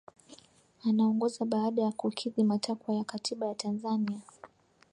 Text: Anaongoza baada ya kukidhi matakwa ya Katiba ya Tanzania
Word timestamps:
Anaongoza 0.89 1.45
baada 1.45 1.81
ya 1.81 1.91
kukidhi 1.91 2.43
matakwa 2.43 2.95
ya 2.95 3.03
Katiba 3.03 3.47
ya 3.47 3.55
Tanzania 3.55 4.19